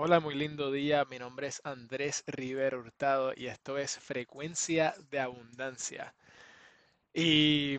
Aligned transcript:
Hola, 0.00 0.20
muy 0.20 0.36
lindo 0.36 0.70
día. 0.70 1.04
Mi 1.06 1.18
nombre 1.18 1.48
es 1.48 1.60
Andrés 1.64 2.22
Rivero 2.28 2.78
Hurtado 2.78 3.32
y 3.34 3.48
esto 3.48 3.76
es 3.78 3.98
Frecuencia 3.98 4.94
de 5.10 5.18
Abundancia. 5.18 6.14
Y 7.12 7.78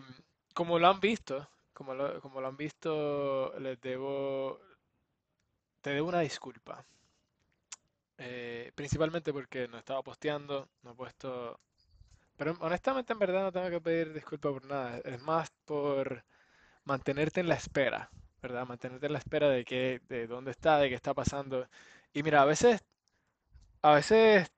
como 0.52 0.78
lo 0.78 0.88
han 0.88 1.00
visto, 1.00 1.48
como 1.72 1.94
lo, 1.94 2.20
como 2.20 2.42
lo 2.42 2.48
han 2.48 2.58
visto, 2.58 3.54
les 3.58 3.80
debo, 3.80 4.60
te 5.80 5.90
debo 5.94 6.08
una 6.08 6.20
disculpa. 6.20 6.84
Eh, 8.18 8.70
principalmente 8.74 9.32
porque 9.32 9.66
no 9.66 9.78
estaba 9.78 10.02
posteando, 10.02 10.68
no 10.82 10.90
he 10.92 10.94
puesto... 10.94 11.58
Pero 12.36 12.54
honestamente 12.60 13.14
en 13.14 13.18
verdad 13.18 13.44
no 13.44 13.52
tengo 13.52 13.70
que 13.70 13.80
pedir 13.80 14.12
disculpas 14.12 14.52
por 14.52 14.66
nada. 14.66 14.98
Es 15.04 15.22
más 15.22 15.50
por 15.64 16.22
mantenerte 16.84 17.40
en 17.40 17.48
la 17.48 17.54
espera, 17.54 18.10
¿verdad? 18.42 18.66
Mantenerte 18.66 19.06
en 19.06 19.12
la 19.14 19.18
espera 19.20 19.48
de 19.48 19.64
qué, 19.64 20.02
de 20.08 20.26
dónde 20.26 20.50
está, 20.50 20.78
de 20.78 20.90
qué 20.90 20.94
está 20.96 21.14
pasando. 21.14 21.66
Y 22.12 22.22
mira, 22.22 22.42
a 22.42 22.44
veces, 22.44 22.80
a 23.82 23.92
veces 23.94 24.50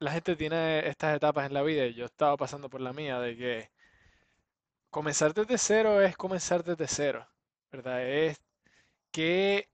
la 0.00 0.10
gente 0.10 0.34
tiene 0.34 0.88
estas 0.88 1.14
etapas 1.16 1.46
en 1.46 1.54
la 1.54 1.62
vida 1.62 1.86
y 1.86 1.94
yo 1.94 2.06
estaba 2.06 2.36
pasando 2.36 2.68
por 2.68 2.80
la 2.80 2.92
mía 2.92 3.20
de 3.20 3.36
que 3.36 3.70
comenzar 4.90 5.34
desde 5.34 5.58
cero 5.58 6.00
es 6.02 6.16
comenzar 6.16 6.62
desde 6.64 6.86
cero, 6.86 7.26
¿verdad? 7.72 8.06
Es 8.06 8.40
qué, 9.12 9.68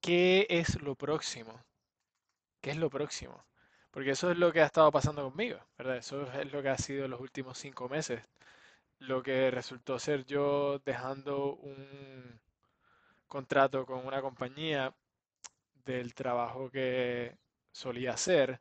qué 0.00 0.46
es 0.48 0.80
lo 0.80 0.94
próximo, 0.94 1.62
qué 2.60 2.70
es 2.70 2.76
lo 2.76 2.90
próximo. 2.90 3.44
Porque 3.90 4.10
eso 4.10 4.30
es 4.30 4.38
lo 4.38 4.52
que 4.52 4.60
ha 4.62 4.66
estado 4.66 4.92
pasando 4.92 5.24
conmigo, 5.24 5.58
¿verdad? 5.78 5.96
Eso 5.98 6.30
es 6.32 6.52
lo 6.52 6.62
que 6.62 6.68
ha 6.68 6.78
sido 6.78 7.08
los 7.08 7.20
últimos 7.20 7.58
cinco 7.58 7.88
meses. 7.88 8.22
Lo 9.00 9.22
que 9.22 9.50
resultó 9.50 9.98
ser 9.98 10.26
yo 10.26 10.80
dejando 10.80 11.56
un 11.56 12.40
contrato 13.28 13.86
con 13.86 14.06
una 14.06 14.20
compañía 14.22 14.94
del 15.84 16.14
trabajo 16.14 16.70
que 16.70 17.36
solía 17.72 18.12
hacer, 18.14 18.60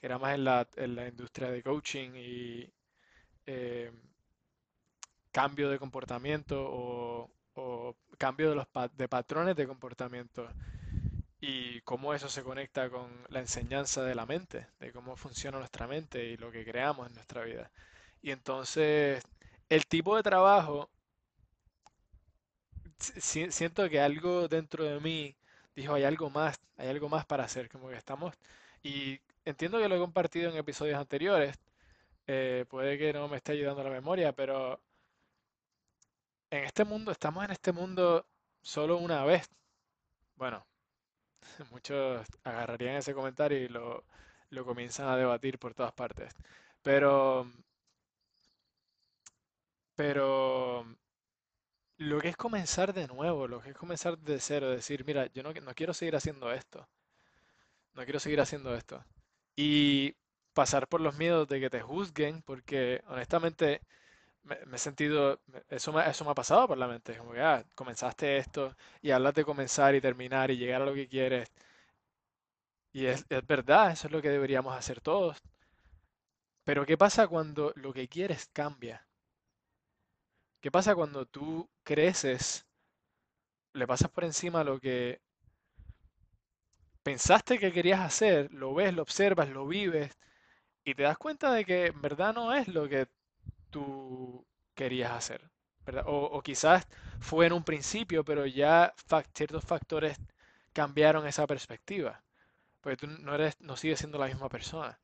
que 0.00 0.06
era 0.06 0.18
más 0.18 0.34
en 0.34 0.44
la, 0.44 0.68
en 0.76 0.96
la 0.96 1.08
industria 1.08 1.50
de 1.50 1.62
coaching 1.62 2.12
y 2.16 2.72
eh, 3.46 3.92
cambio 5.30 5.70
de 5.70 5.78
comportamiento 5.78 6.56
o, 6.70 7.30
o 7.54 7.96
cambio 8.18 8.50
de 8.50 8.56
los 8.56 8.66
de 8.96 9.08
patrones 9.08 9.56
de 9.56 9.66
comportamiento 9.66 10.48
y 11.40 11.80
cómo 11.82 12.14
eso 12.14 12.28
se 12.28 12.42
conecta 12.44 12.90
con 12.90 13.10
la 13.30 13.40
enseñanza 13.40 14.04
de 14.04 14.14
la 14.14 14.26
mente, 14.26 14.68
de 14.80 14.92
cómo 14.92 15.16
funciona 15.16 15.58
nuestra 15.58 15.86
mente 15.88 16.24
y 16.26 16.36
lo 16.36 16.52
que 16.52 16.64
creamos 16.64 17.08
en 17.08 17.14
nuestra 17.14 17.44
vida. 17.44 17.70
Y 18.22 18.32
entonces, 18.32 19.24
el 19.70 19.86
tipo 19.86 20.16
de 20.16 20.24
trabajo 20.24 20.90
si- 23.02 23.50
siento 23.52 23.88
que 23.88 24.00
algo 24.00 24.48
dentro 24.48 24.84
de 24.84 25.00
mí 25.00 25.36
dijo, 25.76 25.94
hay 25.94 26.04
algo 26.04 26.30
más, 26.30 26.60
hay 26.76 26.88
algo 26.88 27.08
más 27.08 27.26
para 27.26 27.44
hacer, 27.44 27.68
como 27.68 27.88
que 27.88 27.96
estamos, 27.96 28.34
y 28.82 29.20
entiendo 29.44 29.78
que 29.78 29.88
lo 29.88 29.96
he 29.96 29.98
compartido 29.98 30.50
en 30.50 30.56
episodios 30.56 30.98
anteriores, 30.98 31.56
eh, 32.28 32.66
puede 32.70 32.98
que 32.98 33.12
no 33.14 33.28
me 33.28 33.38
esté 33.38 33.52
ayudando 33.52 33.84
la 33.84 33.90
memoria, 33.90 34.32
pero 34.34 34.80
en 36.50 36.64
este 36.64 36.84
mundo, 36.84 37.10
estamos 37.12 37.44
en 37.44 37.50
este 37.52 37.72
mundo 37.72 38.26
solo 38.62 38.96
una 38.98 39.24
vez. 39.24 39.48
Bueno, 40.36 40.66
muchos 41.72 42.26
agarrarían 42.44 42.96
ese 42.96 43.14
comentario 43.14 43.58
y 43.58 43.68
lo, 43.68 44.04
lo 44.50 44.64
comienzan 44.64 45.08
a 45.08 45.16
debatir 45.18 45.58
por 45.58 45.74
todas 45.74 45.92
partes, 45.94 46.34
pero, 46.82 47.46
pero 49.94 50.71
lo 52.02 52.20
que 52.20 52.28
es 52.28 52.36
comenzar 52.36 52.92
de 52.94 53.06
nuevo, 53.08 53.48
lo 53.48 53.60
que 53.62 53.70
es 53.70 53.76
comenzar 53.76 54.18
de 54.18 54.40
cero, 54.40 54.70
decir, 54.70 55.04
mira, 55.06 55.26
yo 55.32 55.42
no, 55.42 55.52
quiero 55.74 55.94
seguir 55.94 56.16
haciendo 56.16 56.52
esto. 56.52 56.88
no 57.94 58.04
quiero 58.04 58.20
seguir 58.20 58.40
haciendo 58.40 58.74
esto. 58.74 59.04
Y 59.56 60.14
pasar 60.54 60.88
por 60.88 61.00
los 61.00 61.16
miedos 61.18 61.48
de 61.48 61.60
que 61.60 61.70
te 61.70 61.80
juzguen, 61.82 62.42
porque 62.42 63.02
honestamente 63.08 63.82
me, 64.44 64.58
he 64.74 64.78
sentido, 64.78 65.40
me- 65.48 65.62
eso 65.70 65.92
me, 65.92 66.08
eso 66.08 66.24
me 66.26 66.32
ha 66.32 66.34
pasado 66.34 66.68
por 66.68 66.78
la 66.78 66.88
mente, 66.88 67.16
como 67.18 67.32
que, 67.32 67.40
ah, 67.42 67.64
comenzaste 67.76 68.38
esto 68.38 68.76
y 69.02 69.10
hablas 69.12 69.34
de 69.34 69.44
comenzar 69.46 69.94
y 69.94 70.00
terminar 70.00 70.50
y 70.52 70.58
llegar 70.58 70.82
a 70.82 70.86
lo 70.86 70.94
que 70.94 71.08
quieres. 71.08 71.50
Y 72.94 73.04
es, 73.04 73.26
es 73.28 73.46
verdad, 73.46 73.90
eso 73.92 74.06
es 74.06 74.12
lo 74.14 74.22
que 74.22 74.30
deberíamos 74.30 74.74
hacer 74.74 75.02
todos. 75.02 75.42
Pero 76.64 76.84
¿qué 76.84 76.98
pasa 76.98 77.28
cuando 77.28 77.72
lo 77.76 77.92
que 77.92 78.08
quieres 78.08 78.50
cambia? 78.52 79.06
¿Qué 80.62 80.70
pasa 80.70 80.94
cuando 80.94 81.26
tú 81.26 81.68
creces, 81.82 82.64
le 83.74 83.84
pasas 83.86 84.08
por 84.10 84.22
encima 84.22 84.62
lo 84.62 84.78
que 84.78 85.20
pensaste 87.02 87.58
que 87.58 87.72
querías 87.72 88.00
hacer, 88.00 88.52
lo 88.52 88.72
ves, 88.72 88.94
lo 88.94 89.02
observas, 89.02 89.48
lo 89.48 89.66
vives 89.66 90.16
y 90.84 90.94
te 90.94 91.02
das 91.02 91.18
cuenta 91.18 91.52
de 91.52 91.64
que 91.64 91.86
en 91.86 92.00
verdad 92.00 92.32
no 92.32 92.54
es 92.54 92.68
lo 92.68 92.88
que 92.88 93.08
tú 93.70 94.46
querías 94.74 95.10
hacer. 95.12 95.50
O, 96.06 96.40
quizás 96.42 96.86
fue 97.20 97.46
en 97.46 97.54
un 97.54 97.64
principio, 97.64 98.24
pero 98.24 98.46
ya 98.46 98.94
ciertos 99.34 99.64
factores 99.64 100.16
cambiaron 100.72 101.26
esa 101.26 101.44
perspectiva, 101.48 102.22
porque 102.80 102.98
tú 102.98 103.06
no 103.08 103.34
eres, 103.34 103.60
no 103.60 103.76
sigues 103.76 103.98
siendo 103.98 104.18
la 104.18 104.26
misma 104.26 104.48
persona. 104.48 105.00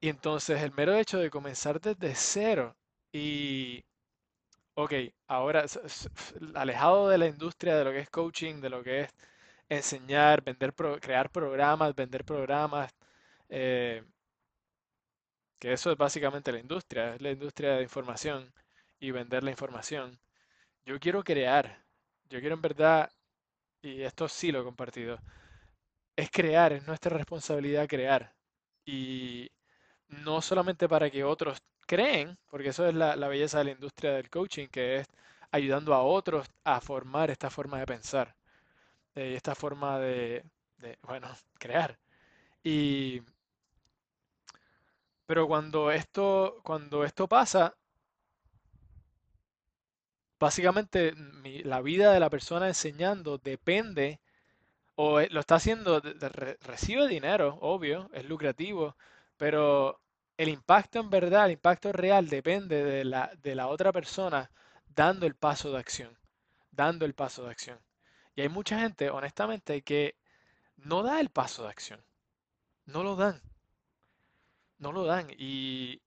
Y 0.00 0.08
entonces 0.08 0.62
el 0.62 0.72
mero 0.72 0.94
hecho 0.96 1.18
de 1.18 1.30
comenzar 1.30 1.80
desde 1.80 2.14
cero 2.14 2.76
y, 3.12 3.82
ok, 4.74 4.94
ahora 5.28 5.64
alejado 6.54 7.08
de 7.08 7.18
la 7.18 7.26
industria, 7.26 7.76
de 7.76 7.84
lo 7.84 7.92
que 7.92 8.00
es 8.00 8.10
coaching, 8.10 8.60
de 8.60 8.70
lo 8.70 8.82
que 8.82 9.02
es 9.02 9.10
enseñar, 9.68 10.42
vender, 10.44 10.74
crear 11.00 11.30
programas, 11.30 11.94
vender 11.96 12.24
programas, 12.24 12.92
eh, 13.48 14.04
que 15.58 15.72
eso 15.72 15.92
es 15.92 15.96
básicamente 15.98 16.52
la 16.52 16.58
industria, 16.58 17.14
es 17.14 17.20
la 17.22 17.30
industria 17.30 17.72
de 17.76 17.82
información 17.82 18.52
y 18.98 19.10
vender 19.10 19.44
la 19.44 19.50
información. 19.50 20.18
Yo 20.86 21.00
quiero 21.00 21.24
crear, 21.24 21.84
yo 22.30 22.40
quiero 22.40 22.56
en 22.56 22.62
verdad, 22.62 23.10
y 23.82 24.02
esto 24.02 24.28
sí 24.28 24.52
lo 24.52 24.62
he 24.62 24.64
compartido, 24.64 25.18
es 26.16 26.30
crear, 26.30 26.72
es 26.72 26.86
nuestra 26.86 27.16
responsabilidad 27.16 27.88
crear. 27.88 28.34
Y 28.86 29.50
no 30.10 30.42
solamente 30.42 30.88
para 30.88 31.10
que 31.10 31.24
otros 31.24 31.58
creen, 31.86 32.38
porque 32.48 32.68
eso 32.70 32.86
es 32.86 32.94
la, 32.94 33.16
la 33.16 33.28
belleza 33.28 33.58
de 33.58 33.64
la 33.66 33.70
industria 33.72 34.12
del 34.12 34.30
coaching, 34.30 34.68
que 34.68 34.98
es 34.98 35.06
ayudando 35.52 35.94
a 35.94 36.02
otros 36.02 36.46
a 36.64 36.80
formar 36.80 37.30
esta 37.30 37.50
forma 37.50 37.78
de 37.80 37.86
pensar, 37.86 38.34
eh, 39.16 39.34
esta 39.36 39.54
forma 39.54 39.98
de, 40.00 40.44
bueno, 41.02 41.28
crear. 41.58 41.98
Y, 42.64 43.22
pero 45.26 45.46
cuando 45.46 45.90
esto, 45.90 46.60
cuando 46.62 47.04
esto 47.04 47.26
pasa, 47.26 47.74
Básicamente, 50.40 51.12
mi- 51.14 51.62
la 51.62 51.80
vida 51.82 52.12
de 52.12 52.18
la 52.20 52.30
persona 52.30 52.66
enseñando 52.68 53.38
depende, 53.38 54.20
o 54.96 55.20
eh, 55.20 55.28
lo 55.30 55.40
está 55.40 55.56
haciendo, 55.56 56.00
recibe 56.62 57.08
dinero, 57.08 57.58
obvio, 57.62 58.10
es 58.14 58.24
lucrativo, 58.26 58.96
pero 59.40 59.98
el 60.36 60.50
impacto 60.50 61.00
en 61.00 61.08
verdad, 61.08 61.46
el 61.46 61.52
impacto 61.52 61.92
real 61.92 62.28
depende 62.28 62.84
de 62.84 63.06
la, 63.06 63.32
de 63.42 63.54
la 63.54 63.68
otra 63.68 63.90
persona 63.90 64.50
dando 64.86 65.24
el 65.24 65.34
paso 65.34 65.72
de 65.72 65.78
acción, 65.78 66.14
dando 66.70 67.06
el 67.06 67.14
paso 67.14 67.44
de 67.44 67.50
acción. 67.50 67.78
Y 68.36 68.42
hay 68.42 68.50
mucha 68.50 68.78
gente, 68.78 69.08
honestamente, 69.08 69.80
que 69.80 70.14
no 70.76 71.02
da 71.02 71.20
el 71.20 71.30
paso 71.30 71.62
de 71.62 71.70
acción, 71.70 72.04
no 72.84 73.02
lo 73.02 73.16
dan, 73.16 73.40
no 74.76 74.92
lo 74.92 75.06
dan. 75.06 75.28
Y 75.38 76.02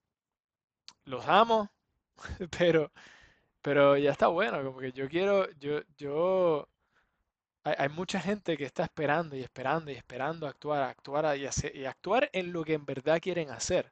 los 1.06 1.28
amo, 1.28 1.72
pero, 2.60 2.92
pero 3.64 3.98
ya 3.98 4.12
está 4.12 4.28
bueno, 4.28 4.64
como 4.64 4.80
que 4.80 4.92
yo 4.92 5.10
quiero, 5.10 5.50
yo, 5.54 5.82
yo 5.98 6.70
Hay, 7.66 7.90
mucha 7.90 8.20
gente 8.22 8.56
que 8.58 8.66
está 8.66 8.84
esperando 8.84 9.36
y 9.36 9.42
esperando 9.42 9.92
y 9.92 9.96
esperando 9.96 10.48
actuar, 10.48 10.84
actuar 10.84 11.38
y, 11.38 11.46
hacer- 11.46 11.88
actuar 11.88 12.30
en 12.34 12.54
lo 12.54 12.64
que 12.64 12.74
en 12.74 12.86
verdad 12.86 13.20
quieren 13.22 13.50
hacer. 13.52 13.92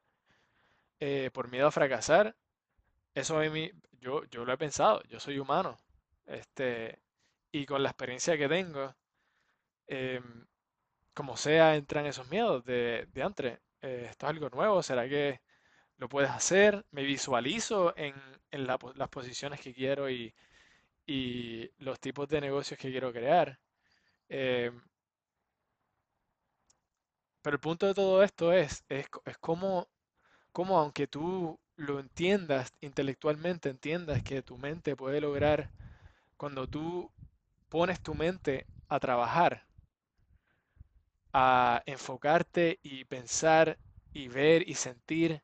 eh, 1.00 1.30
por 1.32 1.50
miedo 1.50 1.66
a 1.66 1.70
fracasar, 1.72 2.36
eso 3.14 3.38
a 3.38 3.44
mí, 3.50 3.70
yo, 4.00 4.24
yo 4.26 4.44
lo 4.44 4.52
he 4.52 4.58
pensado, 4.58 5.02
yo 5.04 5.20
soy 5.20 5.38
humano. 5.40 5.78
Este, 6.26 7.00
y 7.52 7.66
con 7.66 7.82
la 7.82 7.90
experiencia 7.90 8.38
que 8.38 8.48
tengo, 8.48 8.94
em, 9.88 10.46
como 11.14 11.36
sea, 11.36 11.76
entran 11.76 12.06
esos 12.06 12.28
miedos 12.30 12.64
de, 12.64 13.08
de 13.12 13.22
antes. 13.22 13.60
eh, 13.82 14.08
esto 14.10 14.26
es 14.26 14.30
algo 14.30 14.50
nuevo, 14.50 14.82
¿será 14.82 15.08
que 15.08 15.40
lo 15.98 16.08
puedes 16.08 16.30
hacer? 16.30 16.84
Me 16.92 17.04
visualizo 17.04 17.94
en, 17.98 18.14
en 18.52 18.66
las 18.68 19.08
posiciones 19.10 19.60
que 19.60 19.74
quiero 19.74 20.10
y, 20.10 20.34
y 21.06 21.70
los 21.78 22.00
tipos 22.00 22.28
de 22.28 22.40
negocios 22.40 22.78
que 22.78 22.90
quiero 22.90 23.12
crear. 23.12 23.58
Em, 24.28 24.82
Pero 27.40 27.54
el 27.54 27.60
punto 27.60 27.86
de 27.86 27.94
todo 27.94 28.24
esto 28.24 28.52
es, 28.52 28.84
es, 28.88 29.06
es 29.26 29.38
como 29.38 29.86
aunque 30.78 31.06
tú 31.06 31.60
lo 31.76 32.00
entiendas 32.00 32.72
intelectualmente, 32.80 33.70
entiendas 33.70 34.22
que 34.22 34.42
tu 34.42 34.58
mente 34.58 34.96
puede 34.96 35.20
lograr, 35.20 35.72
cuando 36.36 36.68
tú 36.68 37.12
pones 37.68 38.00
tu 38.02 38.14
mente 38.14 38.66
a 38.88 39.00
trabajar, 39.00 39.66
a 41.34 41.82
enfocarte 41.84 42.78
y 42.82 43.04
pensar 43.04 43.78
y 44.14 44.28
ver 44.28 44.66
y 44.66 44.74
sentir 44.76 45.42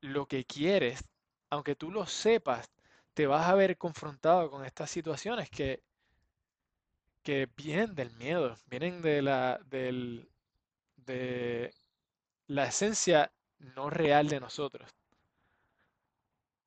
lo 0.00 0.26
que 0.26 0.46
quieres, 0.46 1.04
aunque 1.50 1.74
tú 1.76 1.90
lo 1.90 2.06
sepas, 2.06 2.70
te 3.16 3.26
vas 3.26 3.48
a 3.48 3.54
ver 3.54 3.78
confrontado 3.78 4.50
con 4.50 4.66
estas 4.66 4.90
situaciones 4.90 5.48
que, 5.48 5.82
que 7.22 7.48
vienen 7.56 7.94
del 7.94 8.10
miedo, 8.10 8.54
vienen 8.66 9.00
de 9.00 9.22
la, 9.22 9.58
del, 9.64 10.28
de 10.96 11.72
la 12.46 12.66
esencia 12.66 13.32
no 13.58 13.88
real 13.88 14.28
de 14.28 14.38
nosotros, 14.38 14.94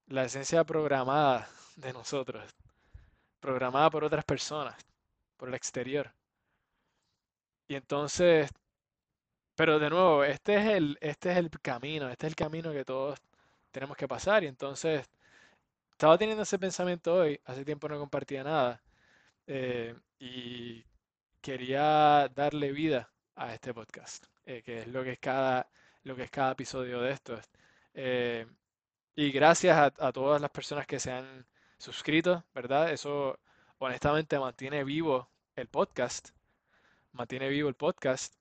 la 0.08 0.24
esencia 0.24 0.64
programada 0.64 1.48
de 1.76 1.94
nosotros, 1.94 2.44
programada 3.40 3.92
por 3.92 4.04
otras 4.04 4.26
personas, 4.26 4.76
por 5.38 5.50
el 5.50 5.54
exterior. 5.54 6.12
Y 7.68 7.76
entonces, 7.76 8.50
pero 9.54 9.78
de 9.78 9.92
nuevo, 9.92 10.24
este 10.24 10.56
es 10.56 10.66
el, 10.66 10.98
este 11.00 11.32
es 11.32 11.38
el 11.38 11.52
camino, 11.52 12.10
este 12.10 12.26
es 12.26 12.32
el 12.32 12.36
camino 12.36 12.72
que 12.72 12.84
todos 12.84 13.20
tenemos 13.72 13.96
que 13.96 14.08
pasar. 14.08 14.44
Y 14.44 14.48
entonces, 14.48 15.08
estaba 16.00 16.18
teniendo 16.18 16.44
ese 16.44 16.58
pensamiento 16.58 17.14
hoy, 17.14 17.42
hace 17.44 17.66
tiempo 17.66 17.90
no 17.90 18.00
compartía 18.00 18.42
nada, 18.42 18.82
eh, 19.48 19.94
y 20.18 20.86
quería 21.42 22.30
darle 22.34 22.72
vida 22.72 23.12
a 23.36 23.54
este 23.54 23.74
podcast, 23.74 24.26
eh, 24.46 24.62
que 24.64 24.80
es 24.80 24.88
lo 24.88 25.04
que 25.04 25.12
es 25.12 25.20
cada, 25.20 25.70
lo 26.04 26.16
que 26.16 26.24
es 26.24 26.32
cada 26.32 26.54
episodio 26.54 27.02
de 27.02 27.12
esto. 27.12 27.38
Eh, 27.94 28.48
y 29.14 29.32
gracias 29.34 29.76
a, 29.78 30.08
a 30.08 30.14
todas 30.14 30.40
las 30.42 30.52
personas 30.52 30.88
que 30.88 31.02
se 31.02 31.12
han 31.12 31.46
suscrito, 31.78 32.46
¿verdad? 32.56 32.94
Eso 32.94 33.38
honestamente 33.80 34.40
mantiene 34.40 34.86
vivo 34.86 35.30
el 35.58 35.68
podcast, 35.68 36.30
mantiene 37.12 37.50
vivo 37.50 37.68
el 37.68 37.76
podcast. 37.76 38.36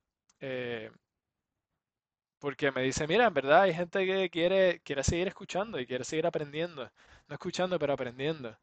Porque 2.38 2.70
me 2.72 2.82
dice, 2.82 3.06
mira, 3.06 3.26
en 3.26 3.34
verdad 3.34 3.62
hay 3.62 3.74
gente 3.74 4.06
que 4.06 4.30
quiere, 4.30 4.80
quiere 4.80 5.02
seguir 5.04 5.28
escuchando 5.28 5.78
y 5.80 5.86
quiere 5.86 6.04
seguir 6.04 6.26
aprendiendo. 6.26 6.90
No 7.28 7.34
escuchando, 7.34 7.78
pero 7.78 7.92
aprendiendo. 7.92 8.56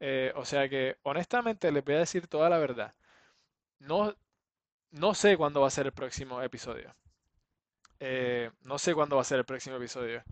Eh, 0.00 0.32
o 0.36 0.44
sea 0.44 0.68
que, 0.68 0.96
honestamente, 1.04 1.72
les 1.72 1.84
voy 1.84 1.96
a 1.96 2.00
decir 2.00 2.28
toda 2.28 2.50
la 2.50 2.58
verdad. 2.58 2.94
No, 3.80 4.14
no 4.92 5.14
sé 5.14 5.36
cuándo 5.36 5.62
va 5.62 5.68
a 5.68 5.70
ser 5.70 5.86
el 5.86 5.92
próximo 5.92 6.42
episodio. 6.42 6.94
Eh, 8.00 8.50
no 8.64 8.78
sé 8.78 8.94
cuándo 8.94 9.16
va 9.16 9.22
a 9.22 9.24
ser 9.24 9.38
el 9.38 9.44
próximo 9.44 9.76
episodio. 9.76 10.22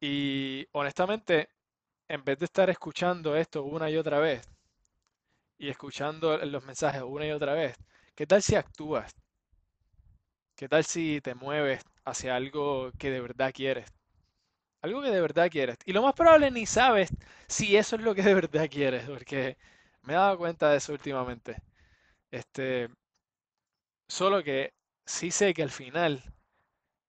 Y 0.00 0.66
honestamente, 0.72 1.50
en 2.08 2.24
vez 2.24 2.38
de 2.38 2.46
estar 2.46 2.70
escuchando 2.70 3.36
esto 3.36 3.64
una 3.64 3.90
y 3.90 3.96
otra 3.96 4.20
vez 4.20 4.48
y 5.58 5.68
escuchando 5.68 6.38
los 6.38 6.64
mensajes 6.64 7.02
una 7.02 7.26
y 7.26 7.32
otra 7.32 7.52
vez, 7.54 7.76
¿qué 8.14 8.26
tal 8.26 8.42
si 8.42 8.54
actúas? 8.56 9.14
¿Qué 10.56 10.68
tal 10.68 10.84
si 10.84 11.20
te 11.22 11.34
mueves 11.34 11.82
hacia 12.10 12.36
algo 12.36 12.92
que 12.98 13.10
de 13.10 13.20
verdad 13.20 13.52
quieres? 13.54 13.92
Algo 14.82 15.02
que 15.02 15.10
de 15.10 15.20
verdad 15.20 15.50
quieres. 15.50 15.78
Y 15.86 15.92
lo 15.92 16.02
más 16.02 16.14
probable 16.14 16.50
ni 16.50 16.66
sabes 16.66 17.10
si 17.48 17.76
eso 17.76 17.96
es 17.96 18.02
lo 18.02 18.14
que 18.14 18.22
de 18.22 18.34
verdad 18.34 18.68
quieres, 18.70 19.04
porque 19.08 19.56
me 20.02 20.14
he 20.14 20.16
dado 20.16 20.38
cuenta 20.38 20.70
de 20.70 20.78
eso 20.78 20.92
últimamente. 20.92 21.62
Este, 22.30 22.90
solo 24.08 24.42
que 24.42 24.74
sí 25.06 25.30
sé 25.30 25.54
que 25.54 25.62
al 25.62 25.70
final, 25.70 26.22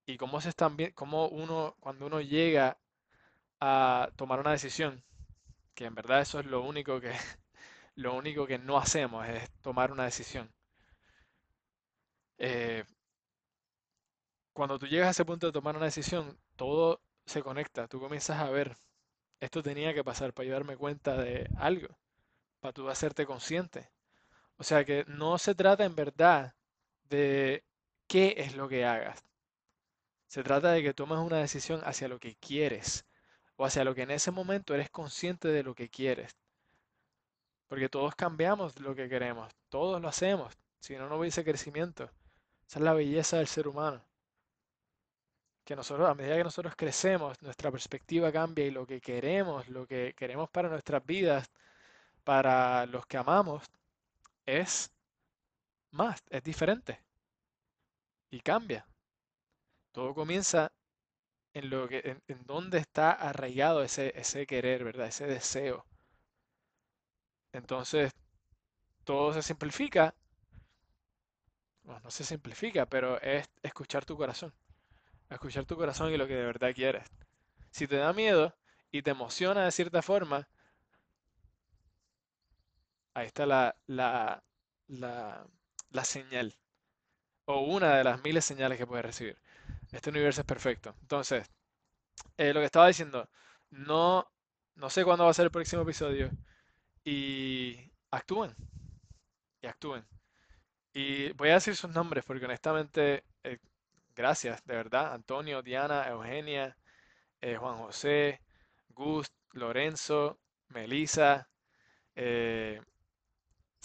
y 0.07 0.17
cómo 0.17 0.41
se 0.41 0.49
están 0.49 0.77
cómo 0.95 1.27
uno, 1.29 1.75
cuando 1.79 2.07
uno 2.07 2.21
llega 2.21 2.77
a 3.61 4.11
tomar 4.17 4.39
una 4.41 4.51
decisión, 4.53 5.03
que 5.75 5.85
en 5.85 5.95
verdad 5.95 6.21
eso 6.21 6.39
es 6.41 6.47
lo 6.47 6.61
único 6.63 7.01
que, 7.01 7.13
lo 7.95 8.15
único 8.15 8.47
que 8.47 8.59
no 8.59 8.77
hacemos, 8.77 9.27
es 9.29 9.49
tomar 9.61 9.91
una 9.91 10.05
decisión. 10.05 10.51
Eh, 12.37 12.83
cuando 14.53 14.79
tú 14.79 14.87
llegas 14.87 15.07
a 15.07 15.11
ese 15.11 15.25
punto 15.25 15.47
de 15.47 15.53
tomar 15.53 15.75
una 15.75 15.85
decisión, 15.85 16.37
todo 16.55 17.01
se 17.25 17.41
conecta. 17.43 17.87
Tú 17.87 17.99
comienzas 17.99 18.39
a 18.39 18.49
ver, 18.49 18.75
esto 19.39 19.63
tenía 19.63 19.93
que 19.93 20.03
pasar 20.03 20.33
para 20.33 20.47
yo 20.47 20.53
darme 20.53 20.77
cuenta 20.77 21.17
de 21.17 21.49
algo, 21.57 21.87
para 22.59 22.73
tú 22.73 22.89
hacerte 22.89 23.25
consciente. 23.25 23.89
O 24.57 24.63
sea 24.63 24.83
que 24.85 25.05
no 25.07 25.37
se 25.37 25.55
trata 25.55 25.85
en 25.85 25.95
verdad 25.95 26.55
de 27.09 27.63
qué 28.07 28.35
es 28.37 28.55
lo 28.55 28.67
que 28.67 28.85
hagas. 28.85 29.23
Se 30.27 30.43
trata 30.43 30.71
de 30.71 30.83
que 30.83 30.93
tomes 30.93 31.19
una 31.19 31.37
decisión 31.37 31.81
hacia 31.85 32.07
lo 32.07 32.19
que 32.19 32.35
quieres 32.35 33.05
o 33.55 33.65
hacia 33.65 33.83
lo 33.83 33.95
que 33.95 34.03
en 34.03 34.11
ese 34.11 34.31
momento 34.31 34.75
eres 34.75 34.89
consciente 34.89 35.47
de 35.47 35.63
lo 35.63 35.75
que 35.75 35.89
quieres. 35.89 36.35
Porque 37.67 37.89
todos 37.89 38.15
cambiamos 38.15 38.79
lo 38.79 38.95
que 38.95 39.09
queremos, 39.09 39.53
todos 39.69 40.01
lo 40.01 40.07
hacemos, 40.07 40.57
si 40.79 40.95
no, 40.97 41.07
no 41.07 41.17
hubiese 41.17 41.43
crecimiento. 41.43 42.05
Esa 42.67 42.79
es 42.79 42.85
la 42.85 42.93
belleza 42.93 43.37
del 43.37 43.47
ser 43.47 43.67
humano 43.67 44.08
que 45.69 45.75
nosotros, 45.75 46.09
a 46.09 46.15
medida 46.15 46.35
que 46.35 46.43
nosotros 46.43 46.73
crecemos, 46.75 47.39
nuestra 47.43 47.69
perspectiva 47.69 48.31
cambia 48.31 48.65
y 48.65 48.71
lo 48.71 48.87
que 48.87 48.99
queremos, 48.99 49.69
lo 49.69 49.85
que 49.85 50.15
queremos 50.17 50.49
para 50.49 50.67
nuestras 50.67 51.05
vidas, 51.05 51.47
para 52.23 52.87
los 52.87 53.05
que 53.05 53.17
amamos, 53.17 53.65
es 54.47 54.91
más, 55.91 56.23
es 56.31 56.43
diferente 56.43 56.99
y 58.31 58.39
cambia. 58.41 58.87
Todo 59.91 60.15
comienza 60.15 60.71
en 61.53 61.69
lo 61.69 61.87
que, 61.87 62.17
en, 62.27 62.45
dónde 62.45 62.79
está 62.79 63.11
arraigado 63.11 63.83
ese, 63.83 64.11
ese 64.19 64.47
querer, 64.47 64.83
¿verdad? 64.83 65.07
Ese 65.09 65.27
deseo. 65.27 65.85
Entonces, 67.53 68.11
todo 69.03 69.33
se 69.33 69.43
simplifica. 69.43 70.15
Bueno, 71.83 72.01
no 72.05 72.09
se 72.09 72.23
simplifica, 72.23 72.87
pero 72.87 73.21
es 73.21 73.47
escuchar 73.61 74.03
tu 74.03 74.17
corazón 74.17 74.51
a 75.29 75.35
escuchar 75.35 75.65
tu 75.65 75.75
corazón 75.75 76.11
y 76.13 76.17
lo 76.17 76.27
que 76.27 76.35
de 76.35 76.45
verdad 76.45 76.73
quieres. 76.73 77.07
Si 77.71 77.87
te 77.87 77.97
da 77.97 78.13
miedo 78.13 78.55
y 78.91 79.01
te 79.03 79.11
emociona 79.11 79.65
de 79.65 79.71
cierta 79.71 80.01
forma, 80.01 80.47
ahí 83.13 83.27
está 83.27 83.45
la, 83.45 83.75
la, 83.87 84.43
la, 84.87 86.03
señal. 86.03 86.55
O 87.45 87.61
una 87.61 87.97
de 87.97 88.03
las 88.03 88.23
miles 88.23 88.45
señales 88.45 88.77
que 88.77 88.87
puedes 88.87 89.05
recibir. 89.05 89.37
Este 89.91 90.09
universo 90.09 90.41
es 90.41 90.47
perfecto. 90.47 90.95
Entonces, 91.01 91.49
eh, 92.37 92.53
lo 92.53 92.59
que 92.61 92.67
estaba 92.67 92.87
diciendo, 92.87 93.29
no, 93.71 94.27
no 94.75 94.89
sé 94.89 95.03
cuándo 95.05 95.25
va 95.25 95.31
a 95.31 95.33
ser 95.33 95.45
el 95.45 95.51
próximo 95.51 95.83
episodio. 95.83 96.31
Y 97.03 97.91
actúen. 98.11 98.55
Y 99.61 99.67
actúen. 99.67 100.05
Y 100.93 101.31
voy 101.33 101.49
a 101.49 101.55
decir 101.55 101.75
sus 101.75 101.91
nombres 101.91 102.25
porque 102.25 102.45
honestamente 102.45 103.23
Gracias, 104.15 104.63
de 104.65 104.75
verdad. 104.75 105.13
Antonio, 105.13 105.61
Diana, 105.63 106.07
Eugenia, 106.09 106.75
eh, 107.41 107.57
Juan 107.57 107.77
José, 107.79 108.41
Gust, 108.89 109.33
Lorenzo, 109.53 110.39
Melisa, 110.69 111.49
eh, 112.15 112.81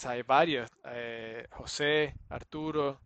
hay 0.05 0.21
varios, 0.23 0.69
eh, 0.85 1.47
José, 1.51 2.13
Arturo, 2.29 3.01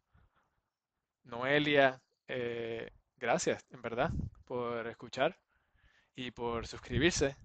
Noelia, 1.23 2.01
eh, 2.27 2.89
gracias, 3.17 3.65
en 3.71 3.81
verdad, 3.81 4.11
por 4.45 4.87
escuchar 4.87 5.37
y 6.15 6.31
por 6.31 6.67
suscribirse, 6.67 7.37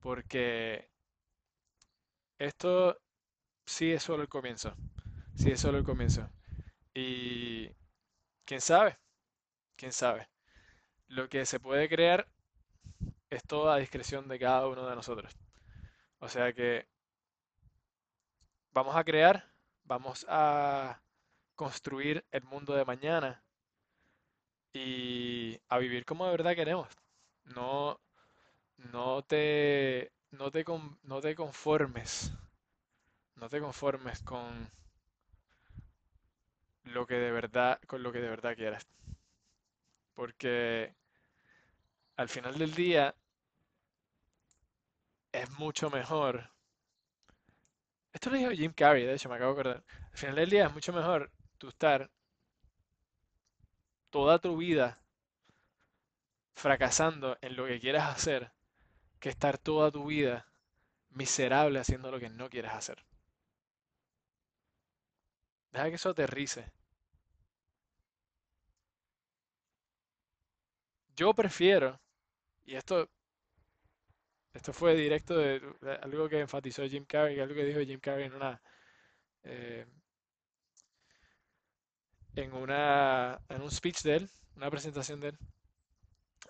porque 0.00 0.88
esto 2.38 2.96
sí 3.66 3.92
es 3.92 4.02
solo 4.02 4.22
el 4.24 4.28
comienzo, 4.28 4.74
sí 5.36 5.50
es 5.52 5.60
solo 5.60 5.78
el 5.78 5.84
comienzo. 5.84 6.28
Y 6.94 7.68
quién 8.46 8.60
sabe, 8.62 8.98
quién 9.76 9.92
sabe. 9.92 10.28
Lo 11.08 11.28
que 11.28 11.46
se 11.46 11.60
puede 11.60 11.88
crear 11.88 12.28
es 13.30 13.42
toda 13.42 13.74
a 13.74 13.78
discreción 13.78 14.28
de 14.28 14.38
cada 14.38 14.68
uno 14.68 14.86
de 14.88 14.94
nosotros. 14.94 15.36
O 16.20 16.28
sea 16.28 16.52
que 16.52 16.86
vamos 18.72 18.96
a 18.96 19.04
crear, 19.04 19.44
vamos 19.84 20.26
a 20.28 21.00
construir 21.56 22.24
el 22.32 22.44
mundo 22.44 22.74
de 22.74 22.84
mañana 22.84 23.42
y 24.74 25.58
a 25.68 25.78
vivir 25.78 26.04
como 26.04 26.24
de 26.26 26.32
verdad 26.32 26.54
queremos. 26.54 26.88
No, 27.44 28.00
no 28.78 29.22
te, 29.22 30.12
no 30.32 30.50
te, 30.50 30.64
no 31.04 31.20
te 31.20 31.34
conformes, 31.34 32.32
no 33.36 33.50
te 33.50 33.60
conformes 33.60 34.22
con 34.22 34.70
lo 36.84 37.06
que 37.08 37.14
de 37.16 37.32
verdad, 37.32 37.80
con 37.88 38.04
lo 38.04 38.12
que 38.12 38.20
de 38.20 38.28
verdad 38.28 38.54
quieras. 38.54 38.86
Porque 40.14 40.94
al 42.16 42.28
final 42.28 42.58
del 42.58 42.74
día 42.74 43.14
es 45.32 45.50
mucho 45.52 45.90
mejor. 45.90 46.50
Esto 48.12 48.30
lo 48.30 48.36
dijo 48.36 48.50
Jim 48.50 48.72
Carrey, 48.72 49.04
de 49.04 49.14
hecho, 49.14 49.28
me 49.28 49.36
acabo 49.36 49.54
de 49.54 49.60
acordar. 49.60 49.84
Al 50.10 50.18
final 50.18 50.36
del 50.36 50.50
día 50.50 50.66
es 50.66 50.72
mucho 50.72 50.92
mejor 50.92 51.30
tú 51.58 51.68
estar 51.68 52.10
toda 54.10 54.38
tu 54.38 54.56
vida 54.56 55.00
fracasando 56.54 57.38
en 57.40 57.56
lo 57.56 57.66
que 57.66 57.80
quieras 57.80 58.14
hacer 58.14 58.52
que 59.22 59.28
estar 59.28 59.56
toda 59.56 59.90
tu 59.90 60.06
vida 60.06 60.46
miserable 61.10 61.78
haciendo 61.78 62.10
lo 62.10 62.18
que 62.18 62.28
no 62.28 62.50
quieres 62.50 62.72
hacer. 62.72 63.04
Deja 65.72 65.88
que 65.88 65.94
eso 65.94 66.10
aterrice. 66.10 66.72
Yo 71.22 71.32
prefiero, 71.34 72.00
y 72.64 72.74
esto, 72.74 73.08
esto 74.52 74.72
fue 74.72 74.96
directo 74.96 75.36
de, 75.36 75.62
algo 76.02 76.28
que 76.28 76.40
enfatizó 76.40 76.82
Jim 76.84 77.04
Carrey, 77.04 77.38
algo 77.38 77.54
que 77.54 77.64
dijo 77.64 77.78
Jim 77.78 78.00
Carrey 78.00 78.24
en 78.24 78.34
una, 78.34 78.60
eh, 79.44 79.86
en 82.34 82.52
una, 82.52 83.40
en 83.48 83.62
un 83.62 83.70
speech 83.70 84.02
de 84.02 84.16
él, 84.16 84.30
una 84.56 84.68
presentación 84.68 85.20
de 85.20 85.28
él, 85.28 85.38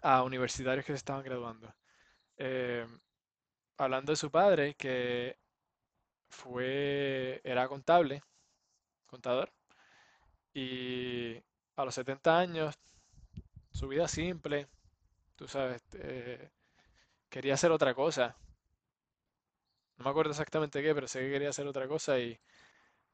a 0.00 0.22
universitarios 0.22 0.86
que 0.86 0.92
se 0.92 0.96
estaban 0.96 1.22
graduando. 1.22 1.74
Eh, 2.38 2.86
hablando 3.76 4.12
de 4.12 4.16
su 4.16 4.30
padre, 4.30 4.74
que 4.74 5.36
fue, 6.30 7.42
era 7.44 7.68
contable, 7.68 8.22
contador, 9.04 9.52
y 10.54 11.36
a 11.76 11.84
los 11.84 11.94
70 11.94 12.38
años, 12.38 12.78
su 13.72 13.88
vida 13.88 14.08
simple, 14.08 14.68
tú 15.36 15.48
sabes, 15.48 15.82
eh, 15.94 16.50
quería 17.30 17.54
hacer 17.54 17.72
otra 17.72 17.94
cosa. 17.94 18.36
No 19.96 20.04
me 20.04 20.10
acuerdo 20.10 20.32
exactamente 20.32 20.82
qué, 20.82 20.94
pero 20.94 21.08
sé 21.08 21.20
que 21.20 21.30
quería 21.30 21.48
hacer 21.50 21.66
otra 21.66 21.88
cosa 21.88 22.18
y 22.18 22.38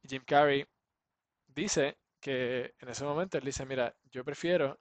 Jim 0.07 0.23
Carrey 0.25 0.65
dice 1.47 1.97
que 2.21 2.75
en 2.79 2.89
ese 2.89 3.03
momento 3.05 3.37
él 3.37 3.45
dice, 3.45 3.65
mira, 3.65 3.95
yo 4.11 4.23
prefiero 4.25 4.79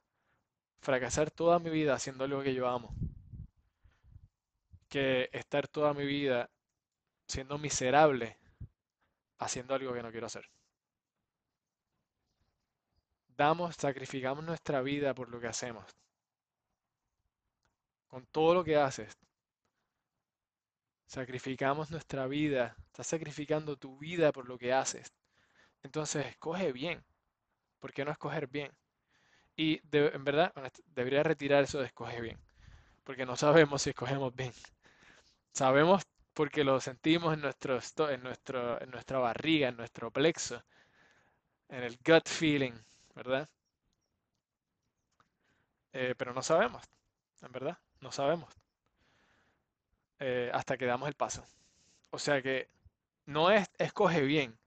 fracasar 0.81 1.31
toda 1.31 1.59
mi 1.61 1.71
vida 1.71 1.95
haciendo 1.95 2.25
algo 2.25 2.43
que 2.43 2.55
yo 2.55 2.69
amo 2.69 2.95
que 4.89 5.29
estar 5.33 5.69
toda 5.69 5.95
mi 5.95 6.05
vida 6.05 6.51
siendo 7.27 7.59
miserable 7.59 8.39
haciendo 9.39 9.75
algo 9.75 9.93
que 9.93 10.03
no 10.03 10.11
quiero 10.11 10.27
hacer. 10.27 10.45
Damos, 13.39 13.77
sacrificamos 13.77 14.45
nuestra 14.45 14.83
vida 14.83 15.15
por 15.15 15.31
lo 15.31 15.39
que 15.39 15.47
hacemos. 15.47 15.87
Con 18.09 18.27
todo 18.27 18.53
lo 18.53 18.65
que 18.65 18.77
haces, 18.77 19.17
sacrificamos 21.07 21.89
nuestra 21.93 22.27
vida. 22.27 22.75
Estás 22.87 23.07
sacrificando 23.07 23.77
tu 23.77 23.97
vida 23.97 24.33
por 24.33 24.49
lo 24.49 24.59
que 24.59 24.73
haces. 24.73 25.13
Entonces, 25.85 26.27
escoge 26.27 26.73
bien. 26.73 27.05
¿Por 27.79 27.93
qué 27.93 28.05
no 28.05 28.11
escoger 28.11 28.49
bien? 28.49 28.73
Y 29.55 29.81
en 29.93 30.25
verdad, 30.25 30.53
debería 30.87 31.23
retirar 31.23 31.63
eso 31.63 31.79
de 31.79 31.87
escoge 31.87 32.21
bien. 32.21 32.41
Porque 33.05 33.25
no 33.25 33.37
sabemos 33.37 33.83
si 33.83 33.91
escogemos 33.91 34.35
bien. 34.35 34.53
Sabemos 35.53 36.03
porque 36.35 36.65
lo 36.65 36.81
sentimos 36.81 37.35
en, 37.35 37.43
nuestro, 37.43 37.79
en, 38.11 38.21
nuestro, 38.21 38.83
en 38.83 38.91
nuestra 38.91 39.19
barriga, 39.19 39.69
en 39.69 39.77
nuestro 39.77 40.11
plexo, 40.11 40.61
en 41.69 41.85
el 41.85 41.99
gut 42.05 42.29
feeling, 42.29 42.75
¿verdad? 43.19 43.49
Eh, 45.93 46.15
pero 46.17 46.33
no 46.33 46.43
sabemos, 46.43 46.83
en 47.43 47.53
verdad, 47.53 47.79
no 48.01 48.13
sabemos. 48.13 48.55
Eh, 50.21 50.51
hasta 50.55 50.77
que 50.77 50.87
damos 50.87 51.09
el 51.09 51.15
paso. 51.15 51.45
O 52.11 52.19
sea 52.19 52.43
que 52.43 52.69
no 53.27 53.51
es 53.51 53.69
escoge 53.79 54.23
bien, 54.23 54.59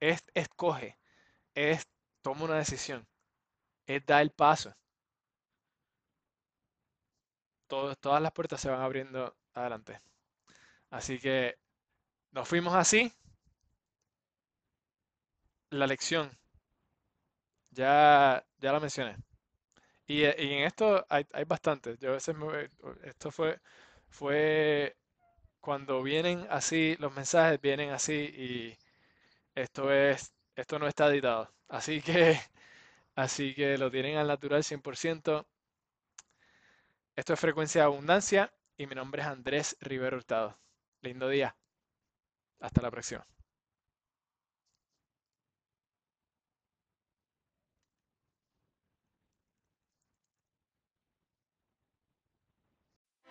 es 0.00 0.24
escoge, 0.34 0.98
es 1.54 1.86
toma 2.22 2.44
una 2.46 2.56
decisión, 2.56 3.06
es 3.86 4.04
da 4.06 4.20
el 4.22 4.30
paso. 4.32 4.74
todas 7.68 8.20
las 8.22 8.32
puertas 8.32 8.60
se 8.60 8.68
van 8.70 8.80
abriendo 8.80 9.34
adelante. 9.54 10.00
Así 10.90 11.18
que 11.20 11.56
nos 12.32 12.48
fuimos 12.48 12.74
así. 12.74 13.12
La 15.70 15.86
lección, 15.86 16.30
ya, 17.70 18.44
ya 18.58 18.72
la 18.72 18.80
mencioné. 18.80 19.16
Y, 20.06 20.24
en 20.24 20.64
esto 20.64 21.06
hay, 21.08 21.26
hay 21.32 21.44
bastantes. 21.44 21.98
Yo 22.00 22.10
a 22.10 22.12
veces 22.14 22.36
esto 23.04 23.30
fue, 23.30 23.60
fue 24.08 24.96
cuando 25.60 26.02
vienen 26.02 26.46
así, 26.50 26.96
los 27.00 27.14
mensajes 27.14 27.60
vienen 27.60 27.90
así 27.90 28.14
y 28.14 28.78
esto 29.54 29.92
es, 29.92 30.34
esto 30.56 30.78
no 30.78 30.88
está 30.88 31.08
editado. 31.08 31.52
Así 31.68 32.02
que, 32.02 32.40
así 33.14 33.54
que 33.54 33.78
lo 33.78 33.90
tienen 33.90 34.16
al 34.18 34.28
natural 34.28 34.64
100%. 34.64 35.46
Esto 37.16 37.34
es 37.34 37.40
Frecuencia 37.40 37.82
de 37.82 37.86
Abundancia 37.86 38.52
y 38.76 38.86
mi 38.86 38.94
nombre 38.94 39.22
es 39.22 39.28
Andrés 39.28 39.76
Rivero 39.80 40.16
Hurtado. 40.16 40.58
Lindo 41.02 41.28
día. 41.28 41.54
Hasta 42.60 42.82
la 42.82 42.90
próxima. 42.90 43.26